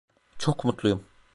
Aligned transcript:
Çok 0.37 0.63
mutluyum. 0.65 1.03